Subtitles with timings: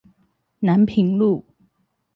[0.59, 1.45] 南平路